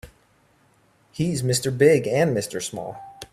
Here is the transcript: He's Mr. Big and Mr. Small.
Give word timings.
He's 1.11 1.43
Mr. 1.43 1.69
Big 1.71 2.07
and 2.07 2.35
Mr. 2.35 2.59
Small. 2.59 2.99